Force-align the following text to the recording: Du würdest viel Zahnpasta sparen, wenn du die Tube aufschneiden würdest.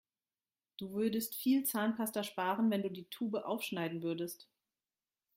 Du 0.79 0.93
würdest 0.93 1.35
viel 1.35 1.63
Zahnpasta 1.63 2.23
sparen, 2.23 2.71
wenn 2.71 2.81
du 2.81 2.89
die 2.89 3.07
Tube 3.11 3.35
aufschneiden 3.35 4.01
würdest. 4.01 4.49